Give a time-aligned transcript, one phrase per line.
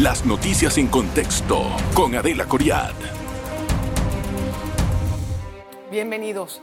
[0.00, 2.92] Las noticias en contexto con Adela Coriad.
[5.90, 6.60] Bienvenidos.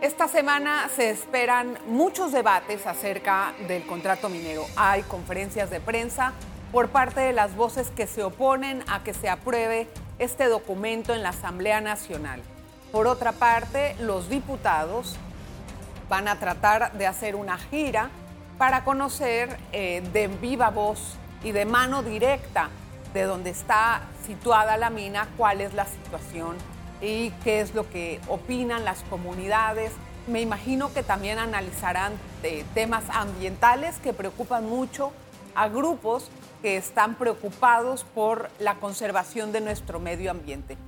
[0.00, 4.64] Esta semana se esperan muchos debates acerca del contrato minero.
[4.74, 6.32] Hay conferencias de prensa
[6.72, 9.86] por parte de las voces que se oponen a que se apruebe
[10.18, 12.42] este documento en la Asamblea Nacional.
[12.90, 15.14] Por otra parte, los diputados
[16.08, 18.10] van a tratar de hacer una gira
[18.58, 22.70] para conocer eh, de viva voz y de mano directa
[23.14, 26.56] de donde está situada la mina, cuál es la situación
[27.00, 29.92] y qué es lo que opinan las comunidades.
[30.26, 32.12] Me imagino que también analizarán
[32.42, 35.12] eh, temas ambientales que preocupan mucho
[35.54, 36.30] a grupos
[36.62, 40.78] que están preocupados por la conservación de nuestro medio ambiente.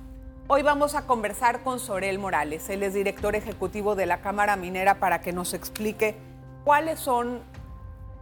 [0.47, 4.99] Hoy vamos a conversar con Sorel Morales, él es director ejecutivo de la Cámara Minera
[4.99, 6.15] para que nos explique
[6.63, 7.41] cuáles son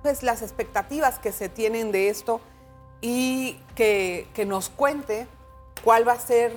[0.03, 2.41] pues, las expectativas que se tienen de esto
[3.01, 5.25] y que, que nos cuente
[5.83, 6.53] cuál va a ser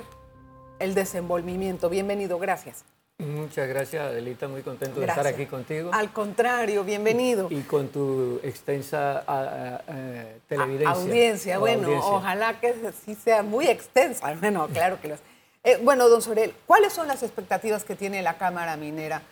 [0.78, 1.88] el desenvolvimiento.
[1.88, 2.84] Bienvenido, gracias.
[3.18, 4.46] Muchas gracias, Adelita.
[4.46, 5.90] Muy contento de estar aquí contigo.
[5.94, 7.48] Al contrario, bienvenido.
[7.50, 9.24] Y, con tu extensa
[10.48, 10.90] televidencia.
[10.90, 12.74] audiencia, bueno, ojalá que
[13.06, 14.34] sí sea muy extensa.
[14.34, 15.20] Bueno, claro que lo es.
[15.64, 19.22] Eh, bueno, don Sorel, ¿cuáles son las expectativas que tiene la Cámara Minera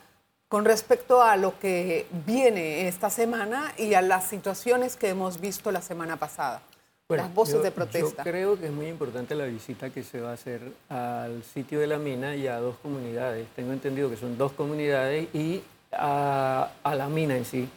[0.48, 5.72] con respecto a lo que viene esta semana y a las situaciones que hemos visto
[5.72, 6.62] la semana pasada?
[7.08, 8.24] las voces de protesta.
[8.24, 11.78] Yo creo que es muy importante la visita que se va a hacer al sitio
[11.78, 13.46] de la mina y a dos comunidades.
[13.54, 17.68] Tengo entendido que son dos comunidades y a, la mina en sí,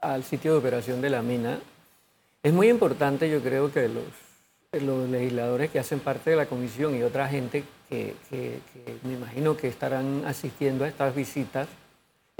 [0.00, 1.58] al sitio de operación de la mina.
[2.42, 6.96] Es muy importante, yo creo que los, los legisladores que hacen parte de la comisión
[6.96, 8.14] y otra gente que,
[9.04, 11.68] me imagino que estarán asistiendo a estas visitas,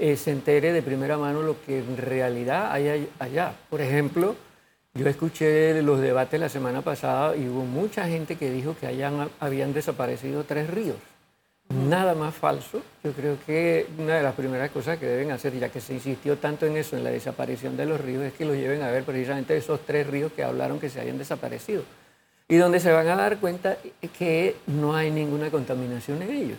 [0.03, 3.55] eh, se entere de primera mano lo que en realidad hay allá.
[3.69, 4.35] Por ejemplo,
[4.93, 8.85] yo escuché los debates la semana pasada y hubo mucha gente que dijo que
[9.39, 10.97] habían desaparecido tres ríos.
[11.69, 12.81] Nada más falso.
[13.01, 16.37] Yo creo que una de las primeras cosas que deben hacer, ya que se insistió
[16.37, 19.05] tanto en eso, en la desaparición de los ríos, es que los lleven a ver
[19.05, 21.83] precisamente esos tres ríos que hablaron que se habían desaparecido.
[22.49, 23.77] Y donde se van a dar cuenta
[24.19, 26.57] que no hay ninguna contaminación en ellos.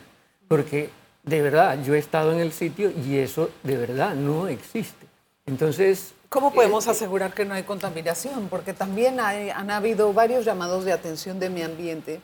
[0.49, 0.88] Porque
[1.24, 5.06] de verdad, yo he estado en el sitio y eso de verdad no existe.
[5.46, 8.48] Entonces, ¿Cómo podemos asegurar que no hay contaminación?
[8.48, 12.20] Porque también han habido varios llamados de atención de mi ambiente.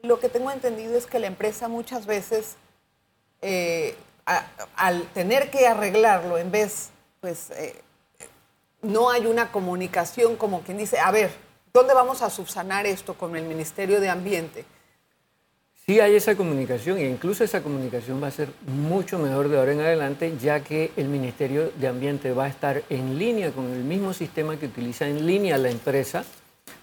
[0.00, 2.54] Lo que tengo entendido es que la empresa muchas veces,
[3.40, 3.96] eh,
[4.76, 7.82] al tener que arreglarlo, en vez, pues, eh,
[8.80, 11.32] no hay una comunicación como quien dice, a ver,
[11.72, 14.64] ¿dónde vamos a subsanar esto con el Ministerio de Ambiente?
[15.92, 19.72] Sí hay esa comunicación e incluso esa comunicación va a ser mucho mejor de ahora
[19.72, 23.84] en adelante ya que el Ministerio de Ambiente va a estar en línea con el
[23.84, 26.24] mismo sistema que utiliza en línea la empresa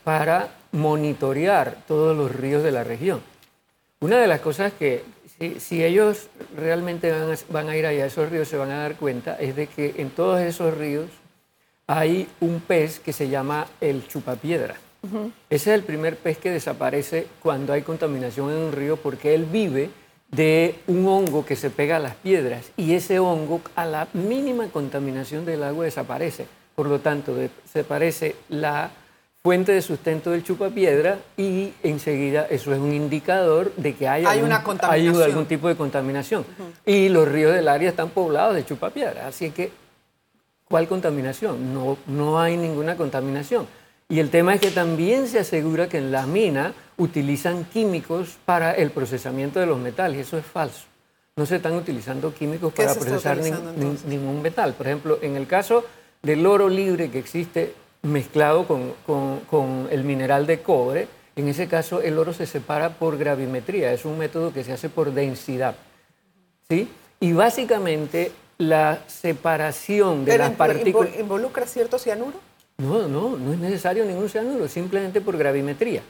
[0.04, 3.22] para monitorear todos los ríos de la región.
[4.00, 5.04] Una de las cosas que
[5.58, 8.78] si, ellos realmente van a, van a ir allá a esos ríos se van a
[8.78, 11.10] dar cuenta es de que en todos esos ríos
[11.88, 14.76] hay un pez que se llama el chupapiedra.
[15.50, 19.46] Ese es el primer pez que desaparece cuando hay contaminación en un río porque él
[19.46, 19.90] vive
[20.30, 24.68] de un hongo que se pega a las piedras y ese hongo a la mínima
[24.68, 26.46] contaminación del agua desaparece.
[26.76, 28.92] Por lo tanto, desaparece la
[29.42, 34.48] fuente de sustento del chupapiedra y enseguida eso es un indicador de que hay, algún,
[34.48, 34.64] una
[35.24, 36.46] algún tipo de contaminación.
[36.86, 39.28] Y los ríos del área están poblados de chupapiedra.
[39.28, 39.72] Así que,
[40.66, 41.74] ¿cuál contaminación?
[41.74, 43.66] No, no hay ninguna contaminación.
[44.12, 48.74] Y el tema es que también se asegura que en las minas utilizan químicos para
[48.74, 50.28] el procesamiento de los metales.
[50.28, 50.86] Eso es falso.
[51.36, 54.74] No se están utilizando químicos para procesar ningún metal.
[54.74, 55.86] Por ejemplo, en el caso
[56.24, 62.18] del oro libre que existe mezclado con, el mineral de cobre, en ese caso el
[62.18, 63.94] oro se separa por gravimetría.
[63.94, 65.76] Es un método que se hace por densidad.
[66.68, 66.90] ¿Sí?
[67.20, 71.12] Y básicamente la separación de las partículas...
[71.20, 72.49] ¿Involucra cierto cianuro?
[72.80, 76.02] No, no, no es necesario ningún cianuro, simplemente por gravimetría.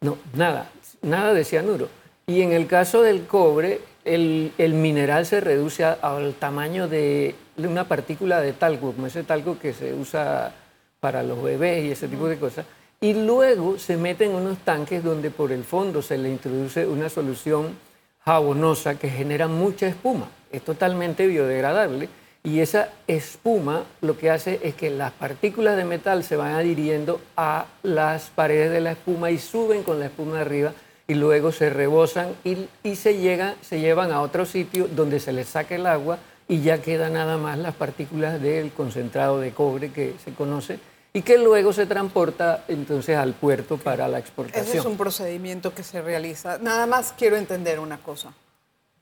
[0.00, 0.70] No, nada,
[1.02, 1.88] nada de cianuro.
[2.28, 8.40] Y en el caso del cobre, el, mineral se reduce al tamaño de una partícula
[8.40, 10.54] de talco, como ese talco que se usa
[11.00, 12.66] para los bebés y ese tipo de cosas.
[13.00, 17.08] Y luego se mete en unos tanques donde por el fondo se le introduce una
[17.08, 17.76] solución
[18.24, 20.28] jabonosa que genera mucha espuma.
[20.50, 22.08] Es totalmente biodegradable
[22.46, 27.20] y esa espuma lo que hace es que las partículas de metal se van adhiriendo
[27.36, 30.72] a las paredes de la espuma y suben con la espuma de arriba
[31.08, 35.48] y luego se rebosan y, se, llega, se llevan a otro sitio donde se les
[35.48, 40.14] saca el agua y ya quedan nada más las partículas del concentrado de cobre que
[40.24, 40.78] se conoce
[41.12, 44.68] y que luego se transporta entonces al puerto para la exportación.
[44.68, 46.58] Ese es un procedimiento que se realiza.
[46.58, 48.32] Nada más quiero entender una cosa.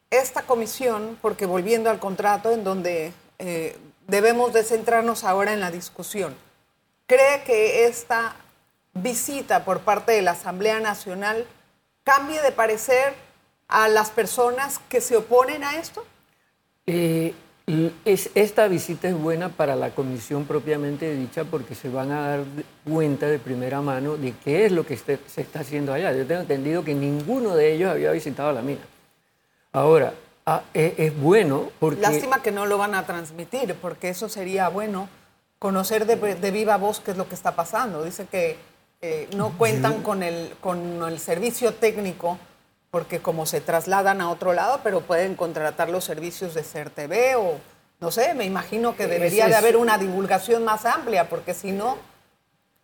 [0.09, 3.13] Esta comisión, porque volviendo al contrato en donde
[3.45, 3.77] eh,
[4.07, 6.35] debemos de centrarnos ahora en la discusión,
[7.07, 8.37] ¿cree que esta
[8.95, 11.47] visita por parte de la Asamblea Nacional
[12.05, 13.13] cambie de parecer
[13.69, 16.07] a las personas que se oponen a esto?
[16.87, 17.35] Eh,
[18.07, 22.45] es, esta visita es buena para la comisión propiamente dicha porque se van a dar
[22.89, 26.13] cuenta de primera mano de qué es lo que se está haciendo allá.
[26.13, 28.83] Yo tengo entendido que ninguno de ellos había visitado la mina.
[29.73, 30.15] Ahora,
[30.47, 32.01] ah, e, es, bueno porque...
[32.01, 35.09] Lástima que no lo van a transmitir, porque eso sería bueno
[35.59, 38.05] conocer de, viva voz qué es lo que está pasando.
[38.05, 38.59] Dice que
[39.01, 42.39] eh, no cuentan con el, con el servicio técnico
[42.91, 47.59] porque como se trasladan a otro lado, pero pueden contratar los servicios de CERTV o
[47.99, 51.97] no sé, me imagino que debería de haber una divulgación más amplia, porque si no...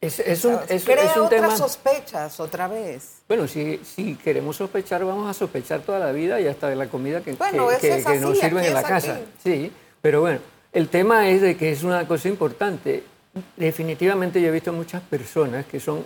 [0.03, 3.21] Es, un, es, crea un otras sospechas otra vez.
[3.29, 6.87] Bueno, si, si queremos sospechar, vamos a sospechar toda la vida y hasta de la
[6.87, 9.21] comida que, que, nos sirven en la casa.
[9.45, 9.71] Sí,
[10.01, 10.41] pero bueno,
[10.73, 13.05] el tema es de que es una cosa importante.
[13.59, 16.03] Definitivamente yo he visto muchas personas que son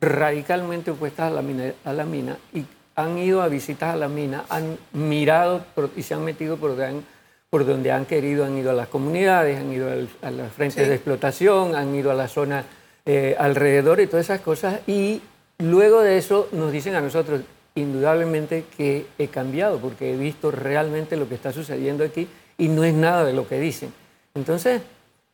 [0.00, 2.66] radicalmente opuestas a la mina, a la mina y
[2.96, 5.64] han ido a visitas a la mina, han mirado
[5.94, 7.04] y se han metido por donde han,
[7.50, 9.88] por donde han querido, han ido a las comunidades, han ido
[10.22, 12.64] a las frentes de explotación, han ido a la zona
[13.06, 14.80] eh, alrededor y todas esas cosas.
[14.86, 15.20] Y
[15.58, 17.42] luego de eso nos dicen a nosotros,
[17.74, 22.28] indudablemente que he cambiado porque he visto realmente lo que está sucediendo aquí
[22.58, 23.92] y no es nada de lo que dicen.
[24.34, 24.82] Entonces,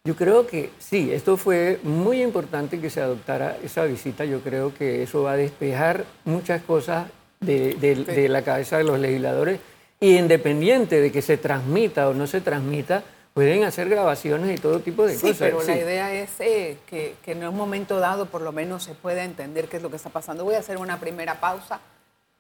[0.05, 4.25] yo creo que sí, esto fue muy importante que se adoptara esa visita.
[4.25, 7.07] Yo creo que eso va a despejar muchas cosas
[7.41, 9.61] de, la cabeza de los legisladores
[10.01, 13.03] y independiente de que se transmita o no se transmita,
[13.39, 15.39] pueden hacer grabaciones y todo tipo de sí, cosas.
[15.39, 18.95] Pero la idea es eh, que, que, en un momento dado por lo menos se
[18.95, 20.43] pueda entender qué es lo que está pasando.
[20.43, 21.79] Voy a hacer una primera pausa.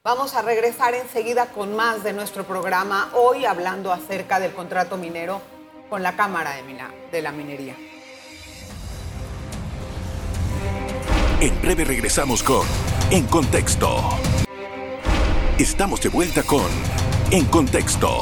[0.03, 5.41] Vamos a regresar enseguida con más de nuestro programa, hoy hablando acerca del contrato minero
[5.89, 7.77] con la Cámara de, Mina, de la Minería.
[11.41, 12.67] En breve regresamos con
[13.13, 14.01] En Contexto.
[15.61, 16.67] Estamos de vuelta con
[17.31, 18.19] En Contexto.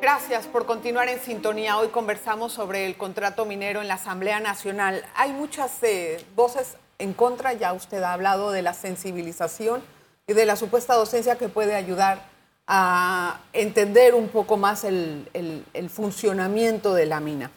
[0.00, 1.76] Gracias por continuar en sintonía.
[1.76, 5.04] Hoy conversamos sobre el contrato minero en la Asamblea Nacional.
[5.16, 9.82] Hay muchas eh, voces en contra, ya usted ha hablado de la sensibilización
[10.28, 12.22] y de la supuesta docencia que puede ayudar
[12.68, 17.50] a entender un poco más el, funcionamiento de la mina.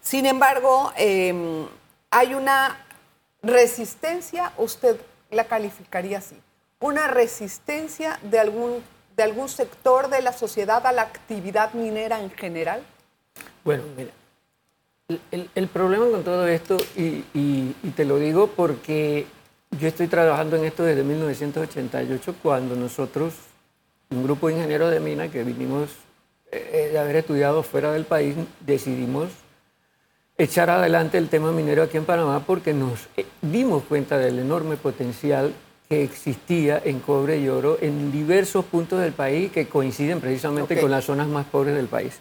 [0.00, 1.66] Sin embargo, em,
[2.10, 2.78] hay una
[3.42, 4.98] resistencia, usted
[5.30, 6.40] la calificaría así,
[6.80, 8.82] una resistencia de algún,
[9.16, 12.82] de algún sector de la sociedad a la actividad minera en general?
[13.64, 14.10] Bueno, mira,
[15.30, 19.26] el, problema con todo esto, y, te lo digo porque
[19.78, 23.34] yo estoy trabajando en esto desde 1988, cuando nosotros,
[24.10, 25.90] un grupo de ingenieros de mina que vinimos
[26.50, 29.28] eh, de haber estudiado fuera del país, decidimos
[30.36, 34.76] echar adelante el tema minero aquí en Panamá porque nos eh, dimos cuenta del enorme
[34.76, 35.54] potencial
[35.88, 40.90] que existía en cobre y oro en diversos puntos del país que coinciden precisamente con
[40.90, 42.14] las zonas más pobres del país.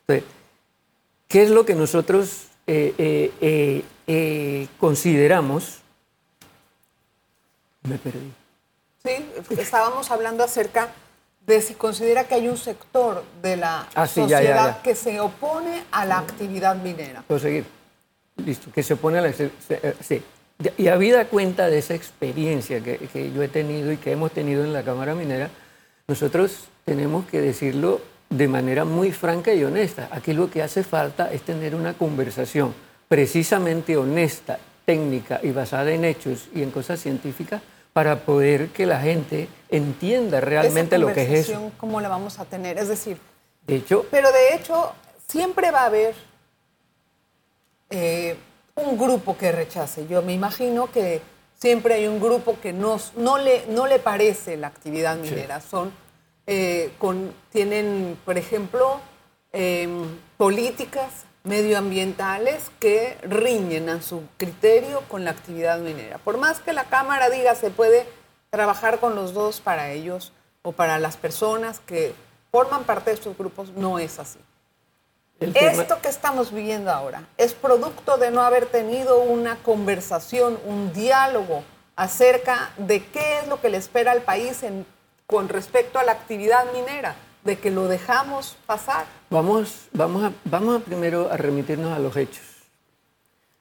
[0.00, 0.24] Entonces,
[1.28, 3.32] ¿qué es lo que nosotros eh,
[4.06, 5.80] eh, consideramos?
[7.82, 8.32] Me perdí.
[9.04, 10.90] Sí, estábamos hablando acerca
[11.46, 16.06] de si considera que hay un sector de la ah, sociedad que se opone a
[16.06, 17.22] la actividad minera.
[17.26, 17.66] Puedo seguir.
[18.36, 19.28] Listo, que se opone a la...
[19.28, 20.22] Eh, sí.
[20.76, 24.64] Y habida cuenta de esa experiencia que, que, yo he tenido y que hemos tenido
[24.64, 25.50] en la Cámara Minera,
[26.06, 30.08] nosotros tenemos que decirlo de manera muy franca y honesta.
[30.10, 32.74] Aquí lo que hace falta es tener una conversación
[33.08, 39.00] precisamente honesta, técnica y basada en hechos y en cosas científicas para poder que la
[39.00, 41.70] gente entienda realmente lo que es eso.
[41.78, 42.76] ¿Cómo la vamos a tener?
[42.76, 43.18] Es decir,
[43.66, 44.92] de hecho, pero de hecho
[45.28, 46.14] siempre va a haber
[47.90, 48.36] eh,
[48.76, 50.06] un grupo que rechace.
[50.06, 51.22] Yo me imagino que
[51.54, 55.60] siempre hay un grupo que no, no, le, no le parece la actividad minera.
[55.60, 55.92] Son,
[56.46, 59.00] eh, con, tienen, por ejemplo,
[59.52, 66.18] em, políticas medioambientales que riñen a su criterio con la actividad minera.
[66.18, 68.06] Por más que la Cámara diga se puede
[68.50, 72.14] trabajar con los dos para ellos o para las personas que
[72.50, 74.38] forman parte de estos grupos, no es así.
[75.40, 81.64] Esto que estamos viviendo ahora es producto de no haber tenido una conversación, un diálogo
[81.96, 84.86] acerca de qué es lo que le espera al país en,
[85.26, 89.04] con respecto a la actividad minera de que lo dejamos pasar.
[89.30, 92.42] Vamos, vamos, a, vamos primero a remitirnos a los hechos.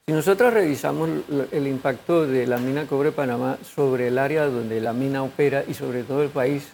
[0.06, 1.10] Si nosotros revisamos
[1.52, 5.74] el impacto de la mina Cobre Panamá sobre el área donde la mina opera y
[5.74, 6.68] sobre todo el país,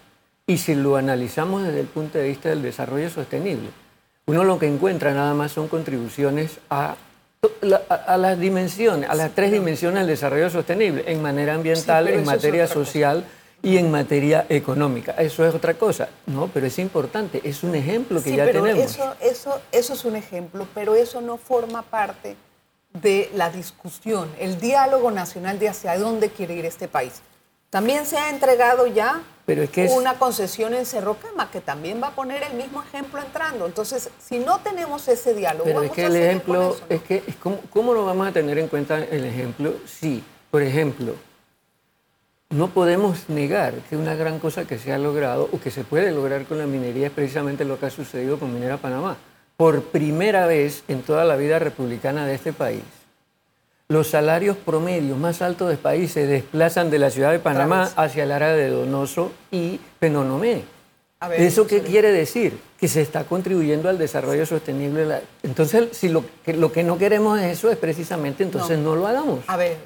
[0.48, 3.70] y si lo analizamos desde el punto de vista del desarrollo sostenible,
[4.30, 6.98] uno lo que encuentra nada más son contribuciones a,
[7.90, 12.68] a, las dimensiones, a las tres dimensiones del desarrollo sostenible, en manera ambiental, en materia
[12.68, 13.26] social
[13.64, 15.14] y en materia económica.
[15.14, 16.48] Eso es otra cosa, ¿no?
[16.48, 18.86] Pero es importante, es un ejemplo que ya pero tenemos.
[18.86, 22.36] Eso, eso, eso es un ejemplo, pero eso no forma parte
[22.94, 27.24] de la discusión, el diálogo nacional de hacia dónde quiere ir este país.
[27.72, 32.00] También se ha entregado ya pero es que una concesión en Cerro Quema, que también
[32.00, 33.66] va a poner el mismo ejemplo entrando.
[33.66, 37.96] Entonces, si no tenemos ese diálogo, pero es que el ejemplo, es que ¿cómo, ¿cómo
[37.96, 39.74] no vamos a tener en cuenta el ejemplo?
[39.88, 41.16] Si, por ejemplo,
[42.52, 46.12] no podemos negar que una gran cosa que se ha logrado o que se puede
[46.12, 49.18] lograr con la minería es precisamente lo que ha sucedido con Minera Panamá.
[49.58, 52.84] Por primera vez en toda la vida republicana de este país,
[53.92, 58.24] los salarios promedios más altos del país se desplazan de la ciudad de Panamá hacia
[58.24, 60.64] el área de Donoso y Penonomé.
[61.36, 62.62] ¿Eso qué quiere decir?
[62.80, 65.22] Que se está contribuyendo al desarrollo sostenible.
[65.42, 68.96] Entonces, si lo que, lo que no queremos es eso, es precisamente entonces no.
[68.96, 69.44] lo hagamos.
[69.48, 69.78] A ver,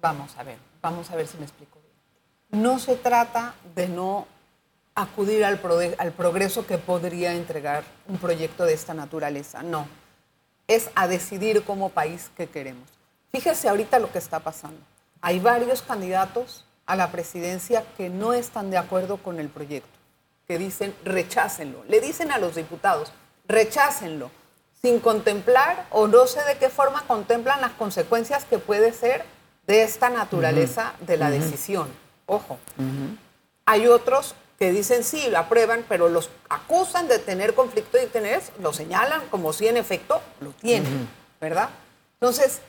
[0.00, 2.62] vamos a ver, vamos a ver si me explico bien.
[2.62, 4.28] No se trata de no
[4.94, 5.60] acudir al,
[5.98, 9.88] al progreso que podría entregar un proyecto de esta naturaleza, no.
[10.68, 13.01] Es a decidir como país qué queremos.
[13.32, 14.78] Fíjese ahorita lo que está pasando.
[15.22, 19.98] Hay varios candidatos a la presidencia que no están de acuerdo con el proyecto,
[20.46, 21.82] que dicen rechácenlo.
[21.88, 23.10] Le dicen a los diputados,
[23.48, 24.30] rechácenlo,
[24.82, 29.24] sin contemplar o no sé de qué forma contemplan las consecuencias que puede ser
[29.66, 31.88] de esta naturaleza de la decisión.
[32.26, 32.58] Ojo.
[33.64, 38.52] Hay otros que dicen sí, lo aprueban, pero los acusan de tener conflicto de interés,
[38.60, 41.08] lo señalan como si en efecto lo tienen,
[41.40, 41.70] ¿verdad?
[42.20, 42.60] Entonces,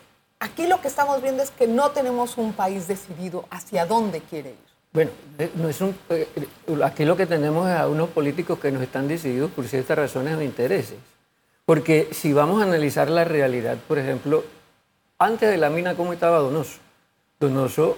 [0.44, 4.50] Aquí lo que estamos viendo es que no tenemos un país decidido hacia dónde quiere
[4.50, 4.58] ir.
[4.92, 6.28] Bueno, eh, no es un, eh,
[6.84, 10.36] aquí lo que tenemos es a unos políticos que nos están decididos por ciertas razones
[10.36, 10.98] o intereses.
[11.64, 14.44] Porque si vamos a analizar la realidad, por ejemplo,
[15.18, 16.80] antes de la mina, ¿cómo estaba Donoso?
[17.40, 17.98] Donoso,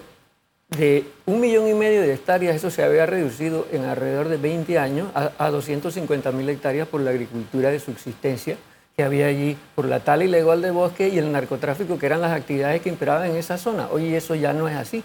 [0.69, 4.77] de un millón y medio de hectáreas, eso se había reducido en alrededor de 20
[4.77, 8.55] años a, a 250 mil hectáreas por la agricultura de subsistencia
[8.95, 12.31] que había allí por la tala ilegal de bosque y el narcotráfico, que eran las
[12.31, 13.89] actividades que imperaban en esa zona.
[13.91, 15.03] Hoy eso ya no es así.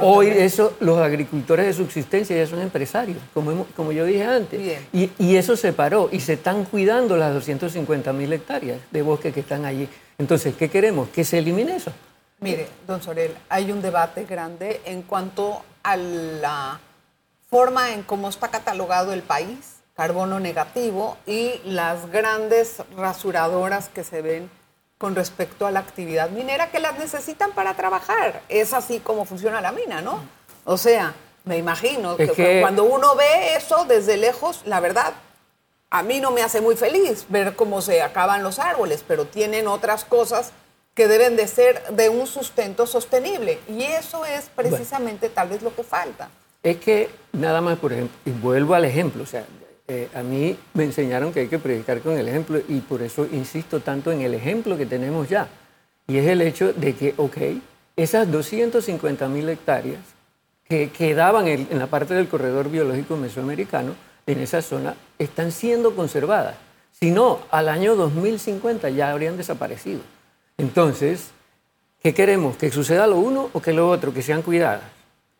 [0.00, 4.80] Hoy eso, los agricultores de subsistencia ya son empresarios, como, como yo dije antes.
[4.92, 9.32] Y, y, eso se paró y se están cuidando las 250 mil hectáreas de bosque
[9.32, 9.88] que están allí.
[10.18, 11.08] Entonces, ¿qué queremos?
[11.10, 11.92] Que se elimine eso.
[12.40, 16.80] Mire, don Sorel, hay un debate grande en cuanto a la
[17.48, 24.20] forma en cómo está catalogado el país carbono negativo y las grandes rasuradoras que se
[24.20, 24.50] ven
[24.98, 28.42] con respecto a la actividad minera que las necesitan para trabajar.
[28.48, 30.20] Es así como funciona la mina, ¿no?
[30.64, 35.14] O sea, me imagino que, cuando uno ve eso desde lejos, la verdad,
[35.90, 39.66] a mí no me hace muy feliz ver cómo se acaban los árboles, pero tienen
[39.66, 40.52] otras cosas
[40.94, 43.60] que deben de ser de un sustento sostenible.
[43.68, 46.30] Y eso es precisamente tal vez lo que falta.
[46.62, 49.44] Es que nada más, por ejemplo, y vuelvo al ejemplo, o sea,
[49.88, 53.26] eh, a mí me enseñaron que hay que predicar con el ejemplo y por eso
[53.30, 55.48] insisto tanto en el ejemplo que tenemos ya.
[56.08, 57.36] Y es el hecho de que, ok,
[57.96, 60.00] esas 250 mil hectáreas
[60.68, 63.94] que quedaban en, la parte del corredor biológico mesoamericano,
[64.26, 66.56] en esa zona, están siendo conservadas.
[66.90, 70.00] Si no, al año 2050 ya habrían desaparecido.
[70.58, 71.30] Entonces,
[72.02, 72.56] ¿qué queremos?
[72.56, 74.12] ¿Que suceda lo uno o que lo otro?
[74.12, 74.95] Que sean cuidadas.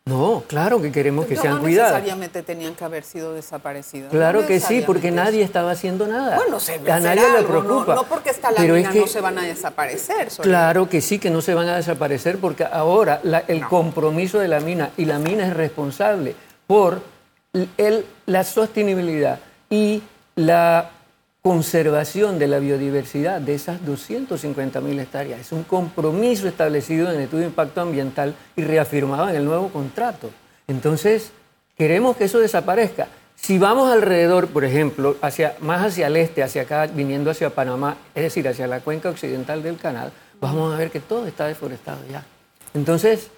[0.07, 1.91] No, claro que queremos que sean cuidadas.
[1.91, 4.09] No necesariamente tenían que haber sido desaparecidas.
[4.11, 6.37] Claro que sí, porque nadie estaba haciendo nada.
[6.37, 7.95] Bueno, se a nadie le preocupa.
[7.95, 10.29] No, porque está la mina no se van a desaparecer.
[10.41, 14.59] Claro que sí, que no se van a desaparecer porque ahora el compromiso de la
[14.59, 16.35] mina y la mina es responsable
[16.65, 17.01] por
[17.77, 20.01] el, la sostenibilidad y
[20.35, 20.91] la
[21.47, 25.39] conservación de la biodiversidad de esas 250 mil hectáreas.
[25.39, 29.69] Es un compromiso establecido en el estudio de impacto ambiental y reafirmado en el nuevo
[29.69, 30.29] contrato.
[30.67, 31.31] Entonces,
[31.77, 33.07] queremos que eso desaparezca.
[33.37, 37.95] Si vamos alrededor, por ejemplo, hacia, más hacia el este, hacia acá, viniendo hacia Panamá,
[38.13, 40.11] es decir, hacia la cuenca occidental del canal,
[40.41, 42.25] vamos a ver que todo está deforestado ya.
[42.73, 43.29] Entonces,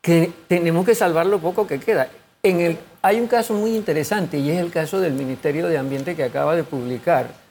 [0.00, 2.08] que tenemos que salvar lo poco que queda.
[2.40, 6.14] En el, hay un caso muy interesante y es el caso del Ministerio de Ambiente
[6.14, 7.47] que acaba de publicar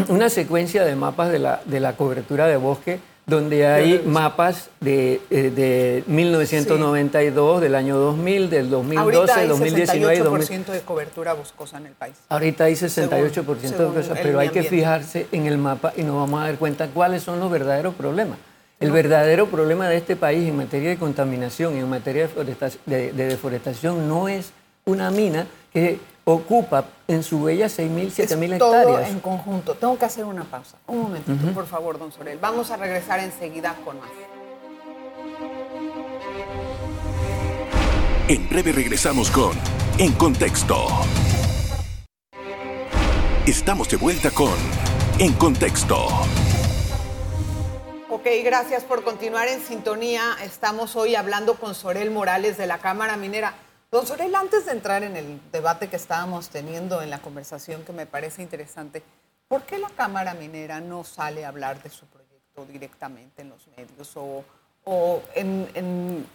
[0.08, 5.20] una secuencia de mapas de la, de la cobertura de bosque donde hay mapas de,
[5.30, 11.86] eh, de 1992, del año 2000, del 2012, hay 2019 68% de cobertura boscosa en
[11.86, 12.16] el país.
[12.28, 16.44] Ahorita hay 68% de pero hay que fijarse en el mapa y nos vamos a
[16.44, 18.38] dar cuenta cuáles son los verdaderos problemas.
[18.80, 22.28] El verdadero problema de este país en materia de contaminación y en materia
[22.84, 24.50] de deforestación, no es
[24.84, 28.58] una mina que ocupa en su huella 6.000, 7.000 hectáreas.
[28.58, 29.74] Todo en conjunto.
[29.74, 30.78] Tengo que hacer una pausa.
[30.86, 32.38] Un momentito, por favor, don Sorel.
[32.38, 34.08] Vamos a regresar enseguida con más.
[38.28, 39.52] En breve regresamos con
[39.98, 40.86] En Contexto.
[43.44, 44.54] Estamos de vuelta con
[45.18, 46.06] En Contexto.
[48.08, 50.36] Ok, gracias por continuar en sintonía.
[50.42, 53.54] Estamos hoy hablando con Sorel Morales de la Cámara Minera.
[53.94, 57.92] Don Sorel, antes de entrar en el debate que estábamos teniendo en la conversación que
[57.92, 59.04] me parece interesante,
[59.46, 63.68] ¿por qué la Cámara Minera no sale a hablar de su proyecto directamente en los
[63.76, 66.26] medios o, en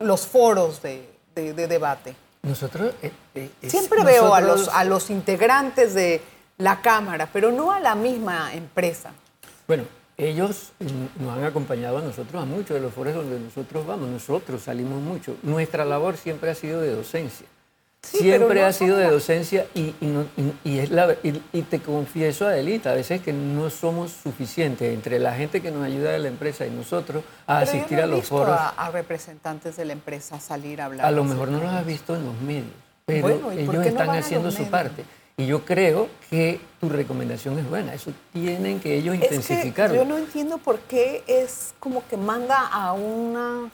[0.00, 2.16] los foros de, debate.
[2.42, 2.92] Nosotros...
[3.00, 6.20] Eh, eh, Siempre veo a los, a los integrantes de
[6.58, 9.12] la Cámara, pero no a la misma empresa.
[9.68, 9.84] Bueno,
[10.28, 10.72] ellos
[11.20, 14.08] nos han acompañado a nosotros a muchos de los foros donde nosotros vamos.
[14.08, 15.36] Nosotros salimos mucho.
[15.42, 17.46] Nuestra labor siempre ha sido de docencia
[18.02, 19.94] siempre ha sido de docencia y,
[20.64, 25.60] es la, y, te confieso, Adelita, a veces que no somos suficientes entre la gente
[25.60, 28.56] que nos ayuda de la empresa y nosotros a asistir a los foros.
[28.58, 31.06] A, representantes de la empresa salir a hablar.
[31.06, 32.72] A lo mejor no los has visto en los medios,
[33.06, 35.04] pero ellos están haciendo su parte.
[35.42, 37.94] Y yo creo que tu recomendación es buena.
[37.94, 39.96] Eso tienen que ellos intensificarlo.
[39.96, 43.68] yo no entiendo por qué es como que manda a una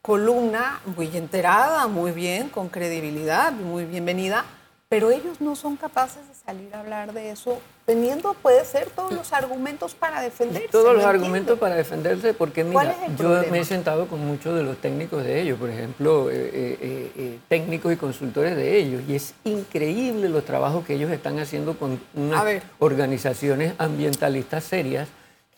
[0.00, 4.44] columna muy enterada, muy bien, con credibilidad, muy bienvenida,
[4.88, 7.60] pero ellos no son capaces de salir a hablar de eso,
[7.90, 10.68] teniendo, puede ser, todos los argumentos para defenderse.
[10.68, 14.76] Todos los argumentos para defenderse, porque mira, yo me he sentado con muchos de los
[14.76, 19.34] técnicos de ellos, por ejemplo, eh, eh, eh, técnicos y consultores de ellos, y es
[19.42, 25.08] increíble los trabajos que ellos están haciendo con unas organizaciones ambientalistas serias,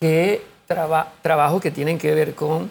[0.01, 2.71] que trabajos que tienen que ver con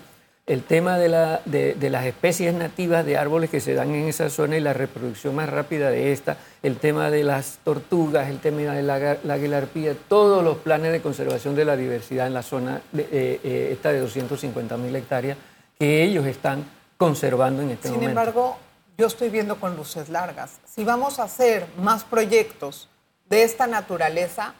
[0.52, 4.30] el tema de, la, de, las especies nativas de árboles que se dan en esa
[4.30, 8.74] zona y la reproducción más rápida de esta, el tema de las tortugas, el tema
[8.74, 12.82] de la, la aguilarpía, todos los planes de conservación de la diversidad en la zona
[12.92, 15.38] de, eh, eh, esta de 250 mil hectáreas
[15.80, 16.66] que ellos están
[16.98, 18.02] conservando en este momento.
[18.02, 18.58] Sin embargo,
[18.98, 20.60] yo estoy viendo con luces largas.
[20.66, 22.90] Si vamos a hacer más proyectos
[23.30, 24.54] de esta naturaleza,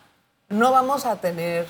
[0.48, 1.68] no vamos a tener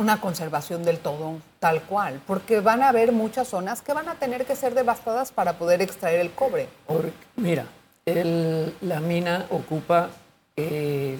[0.00, 4.14] una conservación del todo tal cual, porque van a haber muchas zonas que van a
[4.14, 6.68] tener que ser devastadas para poder extraer el cobre.
[7.36, 7.66] mira,
[8.80, 10.08] la mina ocupa
[10.56, 11.18] eh,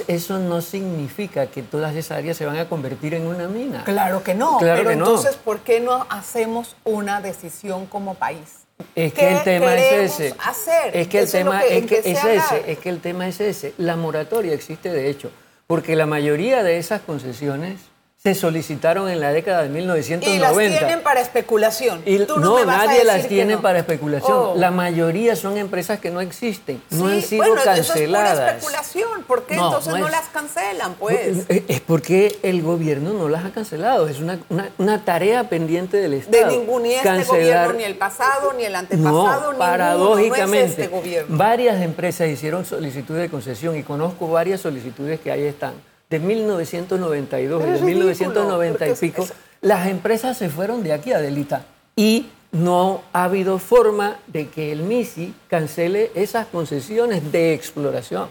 [0.08, 3.84] eso no significa que todas esas áreas se van a convertir en una mina.
[3.84, 4.58] Claro que no.
[4.58, 8.67] Claro pero que entonces, ¿por qué no hacemos una decisión como país?
[8.96, 10.36] Es que el tema es ese.
[10.40, 10.96] Hacer?
[10.96, 12.72] Es que el tema es, que, es ese.
[12.72, 13.74] Es que el tema es ese.
[13.78, 15.32] La moratoria existe de hecho,
[15.66, 17.80] porque la mayoría de esas concesiones
[18.28, 20.28] se solicitaron en la década de 1990.
[20.28, 22.02] Y las tienen para especulación.
[22.06, 24.38] Y, no, nadie las tiene para especulación.
[24.38, 24.54] Oh.
[24.58, 28.34] La mayoría son empresas que no existen, no han sido canceladas.
[28.34, 29.24] Eso es especulación.
[29.24, 30.96] ¿Por qué entonces no, las cancelan?
[30.96, 34.08] Pues es porque el gobierno no las ha cancelado.
[34.10, 34.40] Es una,
[34.78, 36.50] una, tarea pendiente del Estado.
[36.50, 41.38] De ningún ni este gobierno, ni el pasado, ni el antepasado, no, paradójicamente, este gobierno.
[41.38, 45.74] Varias empresas hicieron solicitud de concesión y conozco varias solicitudes que ahí están
[46.10, 49.28] de 1992 y de 1990 y pico,
[49.62, 51.66] las empresas se fueron de aquí, Adelita,
[51.96, 58.30] y no ha habido forma de que el MISI cancele esas concesiones de exploración.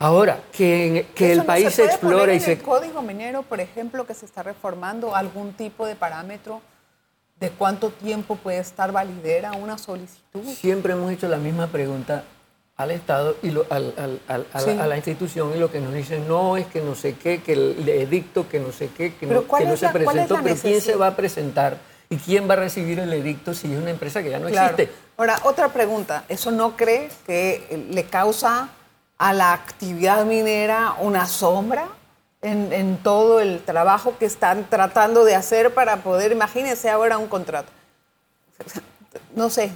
[0.00, 2.52] Ahora, que, que el país se, explore y se...
[2.52, 6.60] el código minero, por ejemplo, que se está reformando, algún tipo de parámetro
[7.40, 10.42] de cuánto tiempo puede estar validera una solicitud?
[10.44, 12.24] Siempre hemos hecho la misma pregunta
[12.78, 14.72] al Estado y lo- al- al- al- a, Sí.
[14.74, 17.42] la, a la institución y lo que nos dicen no es que no sé qué,
[17.42, 20.38] que el edicto, que no sé qué, que no, ¿cuál que no se la- presentó,
[20.42, 21.76] pero ¿quién se va a presentar
[22.08, 24.76] y quién va a recibir el edicto si es una empresa que ya no Claro.
[24.76, 24.94] existe?
[25.16, 26.22] Ahora, otra pregunta.
[26.28, 28.68] ¿Eso no cree que le causa
[29.18, 31.88] a la actividad minera una sombra
[32.42, 37.26] en, en todo el trabajo que están tratando de hacer para poder, imagínense ahora un
[37.26, 37.72] contrato?
[39.34, 39.72] No sé,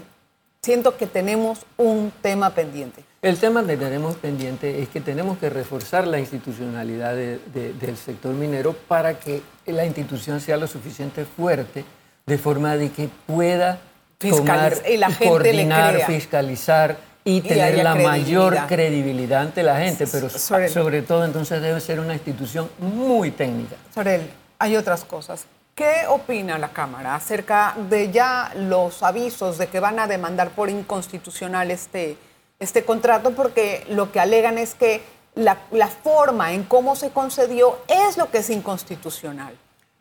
[0.64, 3.02] siento que tenemos un tema pendiente.
[3.20, 7.96] El tema que tenemos pendiente es que tenemos que reforzar la institucionalidad de- de- del
[7.96, 11.84] sector minero para que la institución sea lo suficiente fuerte
[12.26, 13.80] de forma de que pueda
[14.18, 19.42] tomar Fiscaliz- y la gente le coordinar, fiscalizar y, Y tener la mayor credibilidad.
[19.42, 23.74] ante la gente, pero Sobre- sobre todo entonces debe ser una institución muy técnica.
[23.92, 25.44] Sorel, hay otras cosas.
[25.74, 30.68] ¿Qué opina la Cámara acerca de ya los avisos de que van a demandar por
[30.68, 32.18] inconstitucional este,
[32.58, 33.30] este contrato?
[33.30, 35.00] Porque lo que alegan es que
[35.34, 39.56] la, la forma en cómo se concedió es lo que es inconstitucional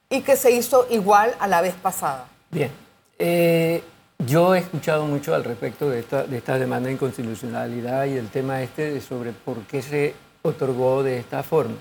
[0.10, 2.26] y que se hizo igual a la vez pasada.
[2.50, 2.70] Bien,
[3.18, 3.82] eh,
[4.20, 8.30] yo he escuchado mucho al respecto de esta, de esta demanda de inconstitucionalidad y el
[8.30, 11.78] tema este de sobre por qué se otorgó de esta forma.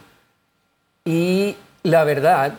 [1.04, 2.54] Y la verdad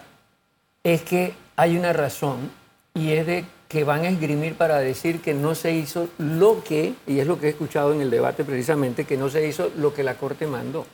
[0.84, 2.50] es que hay una razón
[2.94, 6.94] y es de que van a esgrimir para decir que no se hizo lo que,
[7.08, 9.94] y es lo que he escuchado en el debate precisamente, que no se hizo lo
[9.94, 10.86] que la Corte mandó.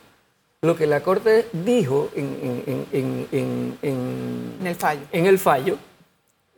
[0.62, 5.00] Lo que la Corte dijo en, en- en- en- el fallo.
[5.12, 5.76] en el fallo,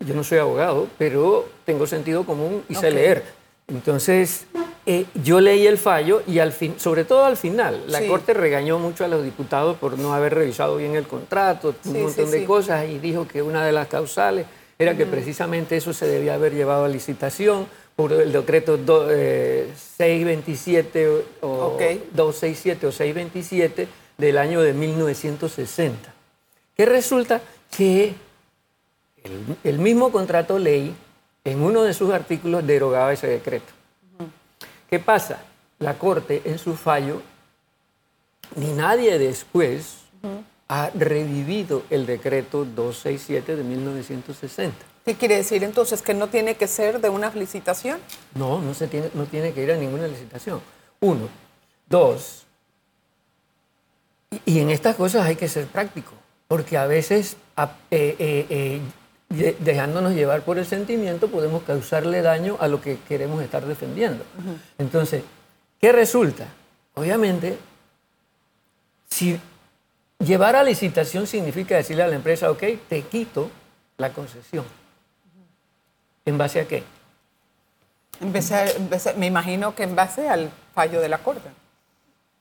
[0.01, 3.23] yo no soy abogado, pero tengo sentido común y sé leer.
[3.69, 4.47] Entonces,
[4.87, 8.07] eh, yo leí el fallo y al fin, sobre todo al final, la Sí.
[8.09, 11.99] Corte regañó mucho a los diputados por no haber revisado bien el contrato, un Sí,
[11.99, 14.47] montón sí, de cosas, y dijo que una de las causales
[14.79, 19.69] era que precisamente eso se debía haber llevado a licitación por el decreto do- eh,
[19.99, 21.83] 627 o, o Ok.
[22.13, 26.15] 267 o 627 del año de 1960.
[26.75, 27.43] Que resulta
[27.77, 28.15] que
[29.23, 30.95] el, el mismo contrato ley,
[31.45, 33.73] en uno de sus artículos, derogaba ese decreto.
[34.91, 35.39] ¿Qué pasa?
[35.79, 37.23] La Corte, en su fallo,
[38.57, 39.97] ni nadie después
[40.69, 44.77] ha revivido el decreto 267 de 1960.
[45.05, 46.03] ¿Qué quiere decir entonces?
[46.03, 47.99] ¿Que no tiene que ser de una licitación?
[48.35, 50.61] No, no, se tiene, no tiene que ir a ninguna licitación.
[51.01, 51.29] Uno.
[51.89, 52.45] Dos.
[54.31, 56.13] Y, y en estas cosas hay que ser práctico,
[56.47, 58.81] porque a veces, a- eh, eh, eh,
[59.31, 64.25] de- dejándonos llevar por el sentimiento, podemos causarle daño a lo que queremos estar defendiendo.
[64.77, 65.23] Entonces,
[65.81, 66.47] ¿qué resulta?
[66.95, 67.57] Obviamente,
[69.09, 69.41] si
[70.19, 73.51] llevar a licitación significa decirle a la empresa, ok, te quito
[73.97, 74.65] la concesión.
[76.27, 76.83] ¿En base a qué?
[78.21, 81.49] Empecé a- empecé- me imagino que en base al fallo de la Corte.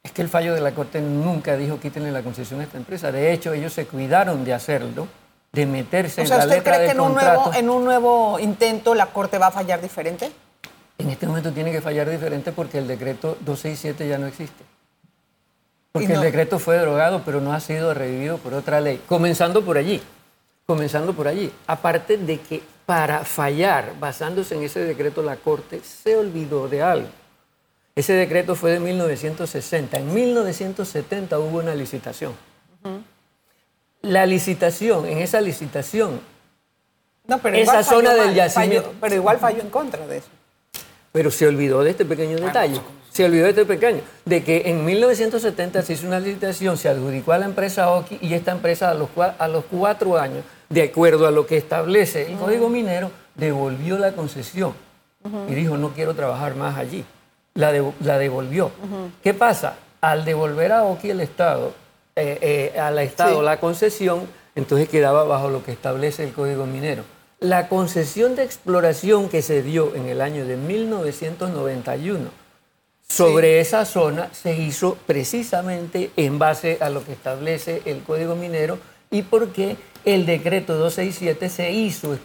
[0.04, 3.12] Es que el fallo de la Corte nunca dijo quítenle la concesión a esta empresa.
[3.12, 5.08] De hecho, ellos se cuidaron de hacerlo,
[5.52, 7.42] de meterse O en sea, la ¿usted letra cree que en un, contrato.
[7.46, 10.32] nuevo, en un nuevo intento la Corte va a fallar diferente?
[10.98, 14.64] En este momento tiene que fallar diferente porque el decreto 267 ya no existe.
[15.92, 19.02] Porque no- el decreto fue derogado, pero no ha sido revivido por otra ley.
[19.08, 20.02] Comenzando por allí.
[20.68, 21.52] Comenzando por allí.
[21.66, 27.08] Aparte de que para fallar, basándose en ese decreto, la Corte se olvidó de algo.
[27.96, 29.98] Ese decreto fue de 1960.
[29.98, 32.34] En 1970 hubo una licitación.
[34.02, 36.20] La licitación, en esa licitación,
[37.28, 38.90] No, pero Esa zona del mal, yacimiento.
[38.90, 40.28] falló- pero igual falló en contra de eso.
[41.12, 42.80] pero se olvidó de este pequeño detalle.
[43.12, 47.32] Se olvidó de este pequeño, de que en 1970 se hizo una licitación, se adjudicó
[47.34, 50.84] a la empresa Oki y esta empresa a los, cua- a los cuatro años, de
[50.84, 54.74] acuerdo a lo que establece el Código Minero, devolvió la concesión
[55.50, 57.04] y dijo no quiero trabajar más allí.
[57.56, 57.72] La
[58.18, 58.72] devolvió.
[59.24, 59.76] ¿Qué pasa?
[60.02, 61.74] Al devolver a Oki el Estado,
[62.20, 63.46] eh, eh, al Estado Sí.
[63.46, 67.04] la concesión, entonces quedaba bajo lo que establece el Código Minero.
[67.40, 72.30] La concesión de exploración que se dio en el año de 1991
[73.08, 78.78] sobre esa zona se hizo precisamente en base a lo que establece el Código Minero
[79.10, 82.18] y porque el decreto 267 se hizo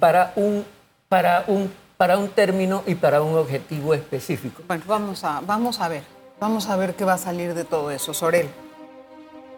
[0.00, 0.64] para, un,
[1.08, 4.62] para, un, para un término y para un objetivo específico.
[4.66, 6.02] Bueno, vamos a, vamos a ver.
[6.40, 8.12] Vamos a ver qué va a salir de todo eso.
[8.12, 8.48] Sorel.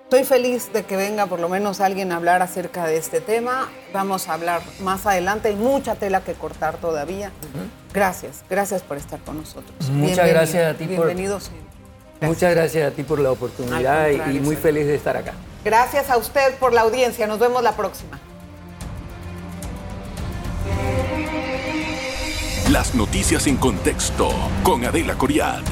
[0.08, 3.68] Estoy feliz de que venga por lo menos alguien a hablar acerca de este tema.
[3.92, 5.48] Vamos a hablar más adelante.
[5.48, 7.32] Hay mucha tela que cortar todavía.
[7.92, 9.74] Gracias, gracias por estar con nosotros.
[9.90, 9.90] Muchas
[10.24, 11.50] Bienvenido, gracias a ti por- Bienvenidos.
[12.20, 15.32] Muchas gracias a ti por la oportunidad y- muy feliz de estar acá.
[15.64, 17.26] Gracias a usted por la audiencia.
[17.26, 18.20] Nos vemos la próxima.
[22.70, 24.28] Las noticias en contexto
[24.62, 25.62] con Adela Coriad.